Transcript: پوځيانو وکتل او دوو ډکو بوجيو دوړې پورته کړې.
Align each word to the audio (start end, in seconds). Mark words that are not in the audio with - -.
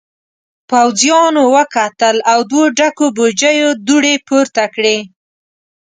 پوځيانو 0.69 1.43
وکتل 1.55 2.15
او 2.31 2.39
دوو 2.49 2.63
ډکو 2.77 3.05
بوجيو 3.15 3.69
دوړې 3.87 4.15
پورته 4.27 4.63
کړې. 4.75 4.97